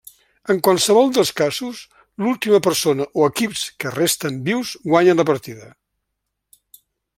[0.51, 1.81] En qualsevol dels casos,
[2.23, 5.71] l'última persona o equips que resten vius guanyen la partida.